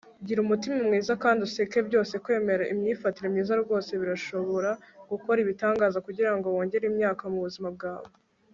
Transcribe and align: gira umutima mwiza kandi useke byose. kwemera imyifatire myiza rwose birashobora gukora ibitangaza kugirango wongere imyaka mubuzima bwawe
gira 0.25 0.39
umutima 0.45 0.75
mwiza 0.87 1.13
kandi 1.23 1.39
useke 1.47 1.79
byose. 1.89 2.13
kwemera 2.23 2.69
imyifatire 2.73 3.27
myiza 3.33 3.53
rwose 3.63 3.91
birashobora 4.01 4.71
gukora 5.11 5.37
ibitangaza 5.41 6.03
kugirango 6.07 6.45
wongere 6.55 6.83
imyaka 6.91 7.23
mubuzima 7.33 7.69
bwawe 7.77 8.09